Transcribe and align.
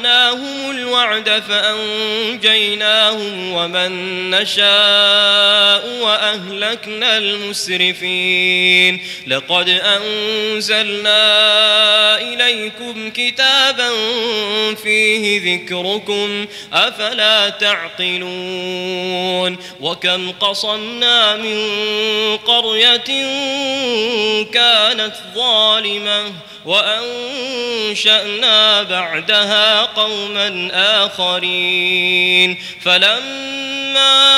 صدقناهم 0.00 0.70
الوعد 0.70 1.42
فأنجيناهم 1.48 2.92
ومن 3.52 4.30
نشاء 4.30 5.88
وأهلكنا 6.00 7.18
المسرفين. 7.18 9.00
لقد 9.26 9.68
أنزلنا 9.68 11.20
إليكم 12.20 13.10
كتابا 13.10 13.90
فيه 14.74 15.54
ذكركم 15.54 16.46
أفلا 16.72 17.48
تعقلون. 17.48 18.30
وكم 19.80 20.30
قصمنا 20.30 21.36
من 21.36 21.68
قرية 22.36 23.26
كانت 24.52 25.14
ظالمة 25.34 26.32
وأنشأنا 26.64 28.52
بعدها 28.82 29.82
قوما 29.82 30.70
آخرين. 31.04 32.62
فلما 32.84 34.30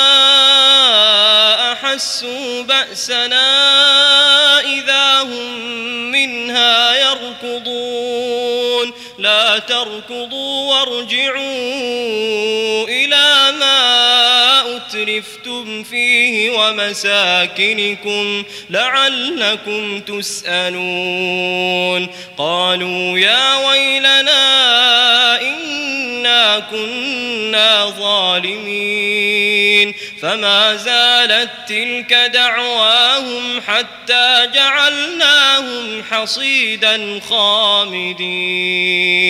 أحسوا 1.71 2.63
بأسنا 2.63 3.49
إذا 4.59 5.21
هم 5.21 5.61
منها 6.11 6.95
يركضون. 6.95 8.93
لا 9.17 9.59
تركضوا 9.59 10.73
وارجعوا 10.73 11.43
إلى 12.87 13.42
ما 14.95 15.01
أترفتم 15.01 15.83
فيه 15.83 16.51
ومساكنكم 16.51 18.43
لعلكم 18.69 19.99
تسألون. 19.99 22.07
قالوا 22.37 23.19
يا 23.19 23.67
ويلنا 23.67 25.41
إنا 25.41 26.59
كنا 26.59 27.93
ظالمين. 27.99 29.93
فما 30.21 30.75
زالت 30.75 31.49
تلك 31.67 32.13
دعواهم 32.13 33.61
حتى 33.67 34.47
جعلناهم 34.53 36.03
حصيدا 36.11 37.19
خامدين. 37.29 39.02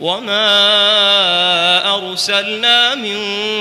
وما 0.00 0.54
أرسلنا 1.94 2.94
من 2.94 3.18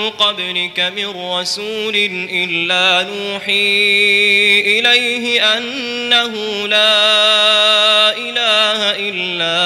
قبلك 0.09 0.79
من 0.79 1.31
رسول 1.31 1.95
إلا 2.31 3.07
نوحي 3.09 4.61
إليه 4.61 5.57
أنه 5.57 6.33
لا 6.67 8.17
إله 8.17 8.91
إلا 9.09 9.59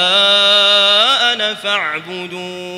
أنا 1.34 1.54
فاعبدون 1.54 2.78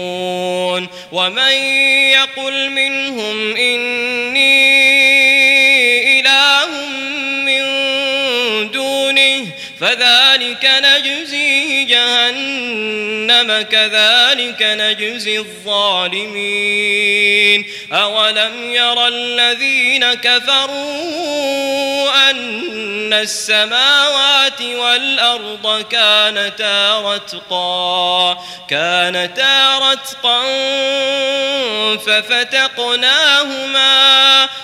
ومن 1.11 1.51
يقل 2.11 2.69
منهم 2.69 3.55
إني 3.55 4.71
إله 6.19 6.65
من 7.45 7.61
دونه 8.71 9.47
فذلك 9.79 10.69
نجزيه 10.83 11.87
جهنم 11.87 13.61
كذلك 13.61 14.61
نجزي 14.61 15.37
الظالمين 15.37 16.81
أولم 17.91 18.71
يرى 18.71 19.07
الذين 19.07 20.13
كفروا 20.13 21.31
أن 22.29 22.40
السماوات 23.13 24.61
والأرض 24.61 25.85
كانتا 25.89 27.01
رتقا 27.01 28.37
كانتا 28.69 29.77
رتقا 29.77 30.41
ففتقناهما 31.97 33.81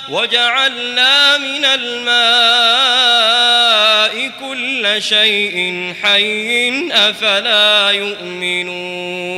وجعلنا 0.09 1.37
من 1.37 1.65
الماء 1.65 3.07
كل 4.39 5.01
شيء 5.03 5.93
حي 6.03 6.89
أفلا 6.91 7.91
يؤمنون 7.91 9.37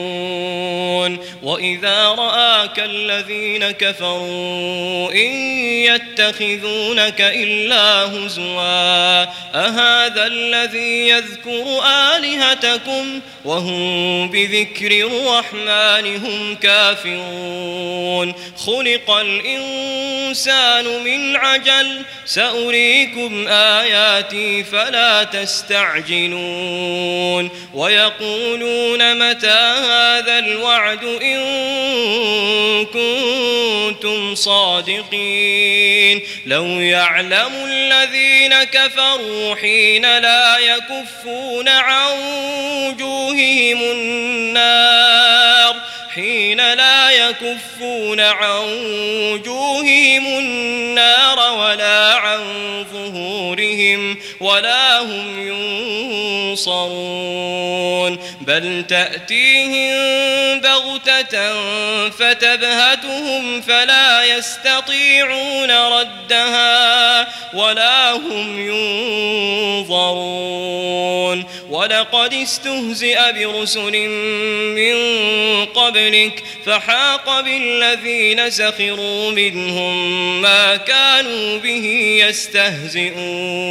وإذا 1.43 2.07
رآك 2.07 2.79
الذين 2.79 3.71
كفروا 3.71 5.11
إن 5.11 5.31
يتخذونك 5.85 7.21
إلا 7.21 8.03
هزوا. 8.03 9.23
أهذا 9.55 10.25
الذي 10.27 11.09
يذكر 11.09 11.81
آلهتكم 12.17 13.19
وهم 13.45 14.29
بذكر 14.29 14.91
الرحمن 14.91 16.15
هم 16.15 16.55
كافرون. 16.55 18.33
خلق 18.57 19.11
الإنسان 19.11 21.03
من 21.03 21.35
عجل 21.35 22.01
سأريكم 22.33 23.47
آياتي 23.47 24.63
فلا 24.63 25.23
تستعجلون 25.23 26.29
ويقولون 27.73 29.29
متى 29.29 29.75
هذا 29.91 30.39
الوعد 30.39 31.03
إن 31.03 31.41
كنتم 32.85 34.35
صادقين 34.35 36.21
لو 36.45 36.65
يعلم 36.65 37.51
الذين 37.65 38.63
كفروا 38.63 39.55
حين 39.55 40.01
لا 40.01 40.57
يكفون 40.57 41.69
عن 41.69 42.13
وجوههم 42.87 43.81
النار 43.81 45.75
حين 46.15 46.73
لا 46.73 47.11
يكفون 47.11 48.19
عن 48.19 48.63
وجوههم 49.31 50.25
النار 50.27 51.10
عن 52.11 52.39
ظهورهم 52.93 53.50
ولا 54.39 54.99
هم 54.99 55.47
ينصرون. 56.51 58.19
بل 58.41 58.85
تأتيهم 58.89 59.91
بغتة 60.59 61.61
فتبهتهم 62.09 63.61
فلا 63.61 64.23
يستطيعون 64.23 65.71
ردها 65.71 67.27
ولا 67.53 68.11
هم 68.11 68.69
ينظرون. 69.79 71.45
ولقد 71.69 72.33
استهزئ 72.33 73.19
برسل 73.31 74.09
من 74.75 74.95
قبلك 75.65 76.43
فحاق 76.65 77.41
بالذين 77.41 78.49
سخروا 78.49 79.31
منهم 79.31 80.41
ما 80.41 80.75
كانوا 80.75 81.57
به 81.57 81.85
يستهزئون. 82.27 83.70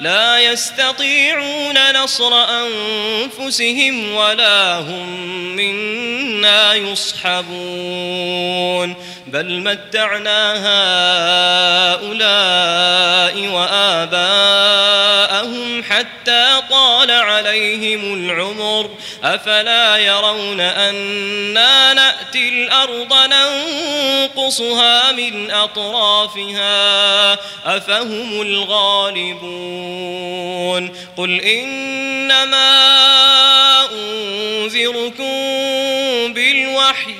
لا 0.00 0.38
يستطيعون 0.38 2.02
نصر 2.02 2.32
أنفسهم 2.34 4.14
ولا 4.14 4.78
هم 4.78 5.08
منا 5.56 6.74
يصحبون. 6.74 7.50
بل 9.32 9.60
متعنا 9.60 10.52
هؤلاء 11.94 13.48
وآباءهم 13.48 14.90
حتى 15.82 16.60
طال 16.70 17.10
عليهم 17.10 18.14
العمر. 18.14 18.90
أفلا 19.24 19.96
يرون 19.96 20.60
أنا 20.60 21.94
نأتي 21.94 22.48
الأرض 22.48 23.14
ننقصها 23.14 25.12
من 25.12 25.50
أطرافها؟ 25.50 27.32
أفهم 27.64 28.42
الغالبون. 28.42 29.70
قل 31.16 31.40
إنما 31.40 32.70
أنذركم 33.92 35.30
بالوحي 36.34 37.19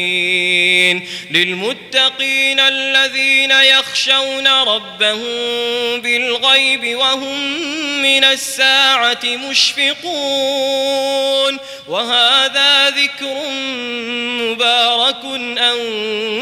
للمتقين 1.31 1.91
للمتقين 2.01 2.59
الذين 2.59 3.51
يخشون 3.51 4.47
ربهم 4.47 6.01
بالغيب 6.01 6.97
وهم 6.97 7.61
من 8.01 8.23
الساعة 8.23 9.25
مشفقون. 9.49 9.91
وهذا 11.87 12.89
ذكر 12.89 13.49
مبارك 14.41 15.25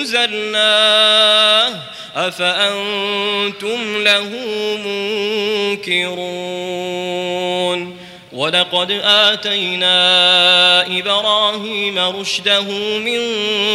أنزلناه. 0.06 1.74
أفأنتم 2.16 4.04
له 4.04 4.30
منكرون. 5.78 6.20
ولقد 8.32 8.92
آتينا 9.04 9.98
إبراهيم 11.00 12.00
رشده 12.00 12.62
من 12.98 13.22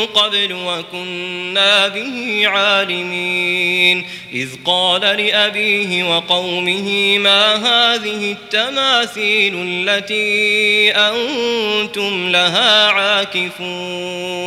قبل 0.06 0.52
وكنا 0.52 1.88
به 1.88 2.42
عالمين. 2.46 4.06
إذ 4.32 4.49
قال 4.64 5.00
لأبيه 5.00 6.16
وقومه 6.16 7.18
ما 7.18 7.54
هذه 7.54 8.32
التماثيل 8.32 9.54
التي 9.68 10.90
أنتم 10.90 12.28
لها 12.28 12.87
عاكفون؟ 12.90 14.44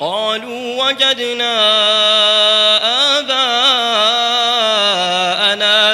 قالوا 0.00 0.84
وجدنا 0.84 1.58
آباءنا 3.18 3.56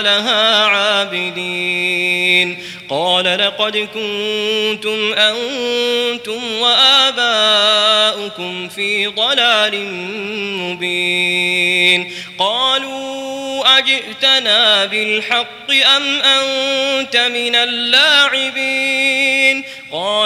لها 0.02 0.64
عابدين. 0.64 2.58
قال 2.90 3.24
لقد 3.24 3.76
كنتم 3.76 5.12
أنتم 5.12 6.52
وآباؤكم 6.60 8.68
في 8.68 9.06
ضلال 9.06 9.84
مبين. 10.58 12.12
قالوا 12.38 13.78
أجئتنا 13.78 14.84
بالحق 14.84 15.70
أم 15.96 16.20
أنت 16.20 17.16
من 17.16 17.54
اللاعبين؟ 17.54 18.97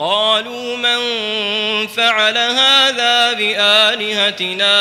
قالوا 0.00 0.76
من 0.76 0.98
فعل 1.86 2.38
هذا 2.38 3.32
بآلهتنا 3.32 4.74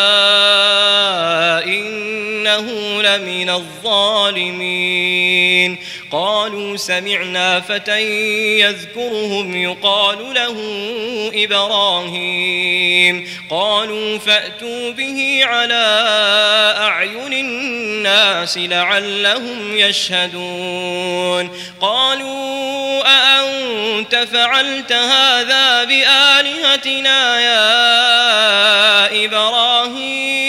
إنه 1.63 3.01
لمن 3.01 3.49
الظالمين. 3.49 4.89
قالوا 6.11 6.77
سمعنا 6.77 7.59
فتى 7.59 8.01
يذكرهم 8.59 9.55
يقال 9.55 10.33
له 10.33 10.55
إبراهيم. 11.43 13.29
قالوا 13.49 14.17
فأتوا 14.17 14.91
به 14.91 15.41
على 15.43 16.03
أعين 16.77 17.33
الناس 17.33 18.57
لعلهم 18.57 19.77
يشهدون. 19.77 21.49
قالوا 21.81 23.03
أأنت 23.05 24.15
فعلت 24.15 24.91
هذا 25.11 25.83
بآلهتنا 25.83 27.39
يا 27.39 29.25
إبراهيم. 29.25 30.48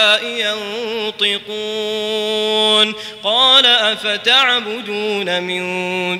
ينطقون. 1.21 2.95
قال 3.23 3.65
أفتعبدون 3.65 5.43
من 5.43 5.61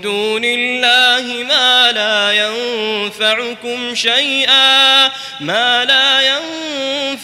دون 0.01 0.41
الله 0.45 1.43
ما 1.43 1.91
لا 1.91 2.31
ينفعكم 2.31 3.95
شيئا 3.95 5.07
ما 5.39 5.85
لا 5.85 6.21
ينفعكم 6.21 6.60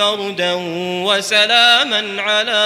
بردا 0.00 0.52
وسلاما 1.04 2.22
على 2.22 2.60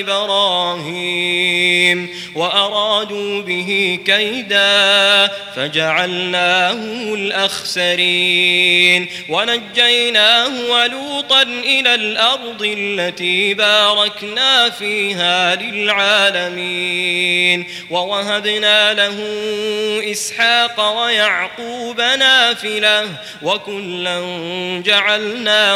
إبراهيم 0.00 2.08
وأرادوا 2.34 3.42
به 3.42 3.98
كيدا 4.06 5.30
فجعلناه 5.56 6.72
الأخسرين 7.14 9.08
ونجيناه 9.28 10.50
ولوطا 10.70 11.42
إلى 11.42 11.94
الأرض 11.94 12.74
التي 12.78 13.54
باركنا 13.54 14.70
فيها 14.70 15.54
للعالمين 15.54 17.66
ووهبنا 17.90 18.94
له 18.94 19.16
إسحاق 20.12 21.02
ويعقوب 21.02 22.00
نافلة 22.00 23.08
وكلا 23.42 24.20
جعلنا 24.84 25.75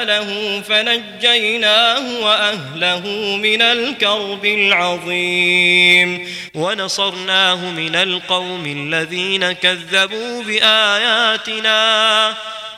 له 0.03 0.61
فنجيناه 0.69 2.19
وأهله 2.21 3.07
من 3.37 3.61
الكرب 3.61 4.45
العظيم. 4.45 6.27
ونصرناه 6.53 7.55
من 7.55 7.95
القوم 7.95 8.65
الذين 8.65 9.51
كذبوا 9.51 10.43
بآياتنا. 10.43 12.33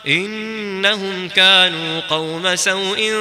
إنهم 0.07 1.29
كانوا 1.29 1.99
قوم 2.09 2.55
سوء 2.55 3.13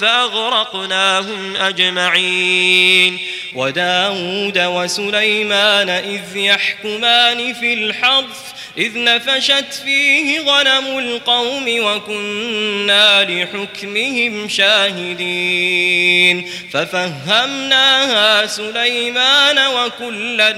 فأغرقناهم 0.00 1.56
أجمعين. 1.56 3.18
وداود 3.54 4.58
وسليمان 4.58 5.88
إذ 5.88 6.36
يحكمان 6.36 7.52
في 7.52 7.74
الحرث 7.74 8.52
إذ 8.78 8.90
نفشت 8.94 9.74
فيه 9.84 10.40
غنم 10.40 10.98
القوم 10.98 11.64
وكنا 11.68 13.24
لحكمهم 13.24 14.48
شاهدين. 14.48 16.50
ففهمناها 16.72 18.46
سليمان 18.46 19.58
وكلا 19.58 20.54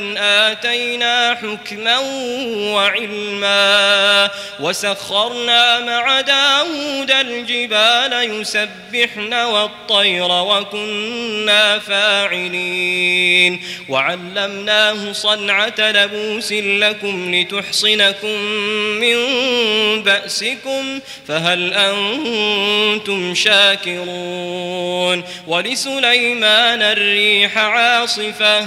آتينا 0.52 1.35
حكما 1.35 1.99
وعلما. 2.75 4.31
وسخرنا 4.61 5.81
مع 5.81 6.21
داود 6.21 7.11
الجبال 7.11 8.40
يسبحن 8.40 9.35
والطير 9.35 10.28
وكنا 10.31 11.78
فاعلين. 11.78 13.62
وعلمناه 13.88 15.12
صنعة 15.12 15.75
لبوس 15.78 16.52
لكم 16.52 17.35
لتحصن 17.35 18.01
لكم 18.09 18.40
من 19.00 19.16
بأسكم 20.02 21.00
فهل 21.28 21.75
أنتم 21.75 23.35
شاكرون 23.35 25.25
ولسليمان 25.47 26.82
الريح 26.82 27.59
عاصفة 27.59 28.66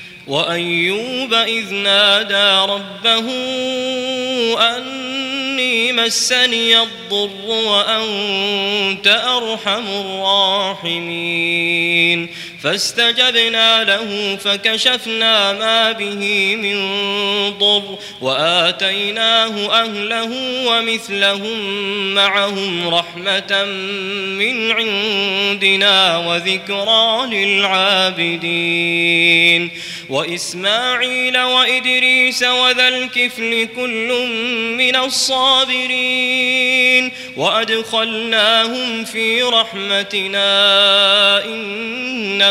وأيوب 0.31 1.33
إذ 1.33 1.73
نادى 1.73 2.73
ربه 2.73 3.31
أني 4.77 5.91
مسني 5.91 6.81
الضر 6.81 7.45
وأنت 7.45 9.07
أرحم 9.07 9.87
الراحمين. 9.87 12.29
فاستجبنا 12.63 13.83
له 13.83 14.37
فكشفنا 14.43 15.53
ما 15.53 15.91
به 15.91 16.55
من 16.55 16.77
ضر 17.57 17.97
وآتيناه 18.21 19.81
أهله 19.83 20.29
ومثلهم 20.67 21.59
معهم 22.13 22.87
رحمة 22.87 23.63
من 24.37 24.71
عندنا 24.71 26.17
وذكرى 26.17 27.27
للعابدين 27.31 28.81
وإسماعيل 30.09 31.37
وإدريس 31.37 32.43
وذا 32.43 32.87
الكفل 32.87 33.67
كل 33.75 34.27
من 34.77 34.95
الصابرين 34.95 36.61
وأدخلناهم 37.37 39.05
في 39.05 39.41
رحمتنا 39.41 40.41
إنهم 41.45 42.50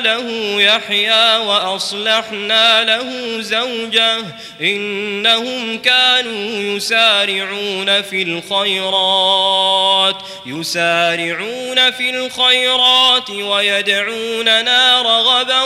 له 0.00 0.56
يحيى 0.62 1.36
وأصلحنا 1.36 2.84
له 2.84 3.40
زوجه 3.40 4.16
إنهم 4.60 5.78
كانوا 5.78 6.76
يسارعون 6.76 8.02
في 8.02 8.22
الخيرات 8.22 10.16
يسارعون 10.46 11.90
في 11.90 12.10
الخيرات 12.10 13.30
ويدعوننا 13.30 15.02
رغبا 15.02 15.62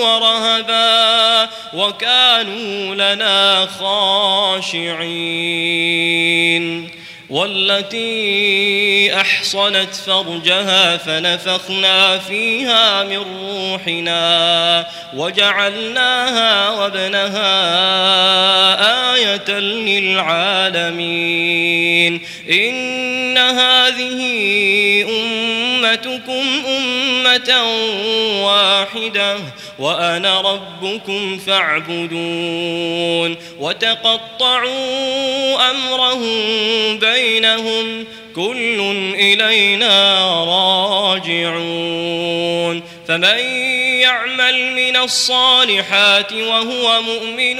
ورهبا 0.00 1.48
وكانوا 1.74 2.94
لنا 2.94 3.66
خاشعين. 3.78 5.38
والتي 7.30 9.14
أحصنت 9.14 9.94
فرجها 9.94 10.96
فنفخنا 10.96 12.18
فيها 12.18 13.04
من 13.04 13.24
روحنا 13.40 14.86
وجعلناها 15.14 16.70
وابنها 16.70 17.48
آية 19.14 19.50
للعالمين. 19.58 21.28
إن 22.50 23.38
هذه 23.38 24.20
أمتكم 25.08 26.44
أمة 26.66 27.62
واحدة. 28.44 29.36
وأنا 29.78 30.40
ربكم 30.40 31.38
فاعبدون 31.38 33.36
وتقطعوا 33.60 34.70
أمرهم 35.70 36.98
بينهم 36.98 38.04
كل 38.34 38.80
إلينا 39.14 40.24
راجعون 41.14 42.82
فمن 43.08 43.87
يعمل 43.98 44.72
من 44.72 44.96
الصالحات 44.96 46.32
وهو 46.32 47.02
مؤمن 47.02 47.58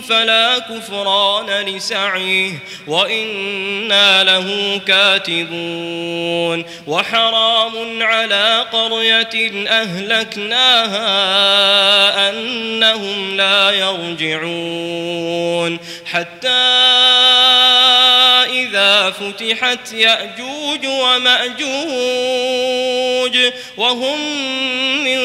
فلا 0.00 0.58
كفران 0.58 1.46
لسعيه 1.66 2.52
وإنا 2.86 4.24
له 4.24 4.80
كاتبون 4.86 6.64
وحرام 6.86 8.02
على 8.02 8.64
قرية 8.72 9.68
أهلكناها 9.68 11.10
أنهم 12.30 13.36
لا 13.36 13.70
يرجعون 13.70 15.00
حتى 16.06 16.48
إذا 18.50 19.10
فتحت 19.10 19.92
يأجوج 19.92 20.86
ومأجوج 20.86 22.69
وهم 23.76 24.18
من 25.04 25.20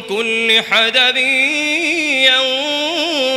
كل 0.00 0.62
حدب 0.70 1.16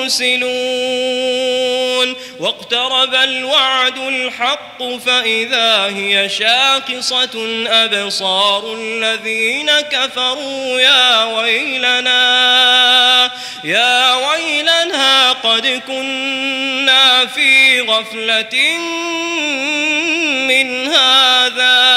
ينسلون. 0.03 2.15
واقترب 2.39 3.15
الوعد 3.15 3.97
الحق 3.97 4.83
فإذا 5.05 5.85
هي 5.85 6.29
شاخصة 6.29 7.65
أبصار 7.67 8.73
الذين 8.73 9.71
كفروا 9.71 10.79
يا 10.79 11.23
ويلنا 11.23 13.31
يا 13.63 14.13
ويلنا 14.13 15.31
قد 15.31 15.81
كنا 15.87 17.25
في 17.25 17.81
غفلة 17.81 18.77
من 20.47 20.87
هذا. 20.87 21.96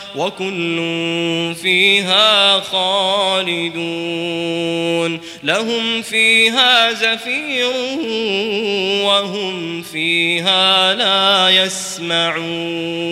وكل 0.15 0.75
فيها 1.61 2.59
خالدون. 2.59 3.71
لهم 5.43 6.01
فيها 6.01 6.91
زفير 6.93 7.71
وهم 9.05 9.81
فيها 9.81 10.93
لا 10.93 11.49
يسمعون. 11.49 13.11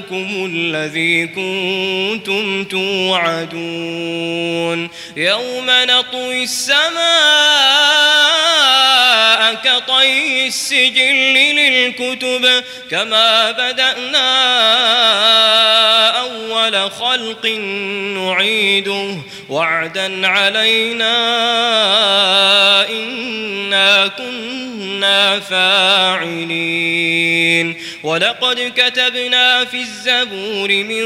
يومكم 0.00 0.46
الذي 0.54 1.26
كنتم 1.26 2.64
توعدون. 2.64 3.50
يوم 5.16 5.66
نطوي 5.68 6.42
السماء 6.42 6.90
كطي 9.54 10.46
السجل 10.46 11.34
للكتب 11.34 12.64
كما 12.90 13.50
بدأنا 13.50 14.30
أول 16.20 16.90
خلق 16.90 17.46
نعيده. 18.16 19.16
وعدا 19.48 20.26
علينا 20.26 21.16
إنا 22.88 24.06
كنا 24.06 25.40
فاعلين. 25.40 27.00
ولقد 28.02 28.72
كتبنا 28.76 29.64
في 29.64 29.82
الزبور 29.90 30.68
من 30.68 31.04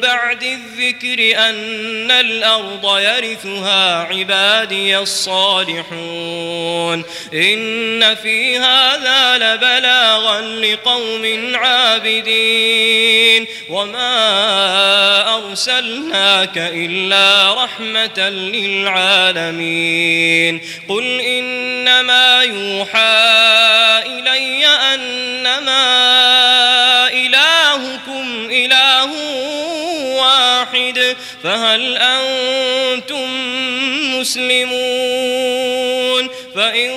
بعد 0.00 0.42
الذكر 0.42 1.38
أن 1.38 2.10
الأرض 2.10 2.98
يرثها 2.98 4.02
عبادي 4.02 4.98
الصالحون 4.98 7.04
إن 7.34 8.14
في 8.14 8.58
هذا 8.58 9.38
لبلاغا 9.38 10.40
لقوم 10.40 11.52
عابدين 11.54 13.46
وما 13.68 15.34
أرسلناك 15.36 16.58
إلا 16.58 17.54
رحمة 17.64 18.28
للعالمين 18.54 20.60
قل 20.88 21.20
إنما 21.20 22.42
يوحى 22.42 23.34
إلي 24.06 24.66
أنما 24.66 26.04
إلهكم 27.14 28.48
إله 28.50 29.10
واحد 30.16 31.16
فهل 31.44 31.96
أنتم 31.96 33.28
مسلمون؟ 34.20 35.94
فإن 36.54 36.90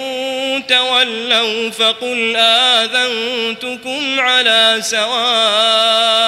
تولوا 0.67 1.69
فقل 1.71 2.35
آذنتكم 2.35 4.19
على 4.19 4.77
سواء 4.81 6.27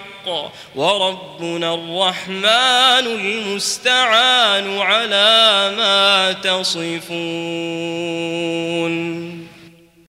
الحق 0.27 0.51
وربنا 0.75 1.73
الرحمن 1.73 3.05
المستعان 3.07 4.77
على 4.77 5.73
ما 5.77 6.31
تصفون. 6.31 7.11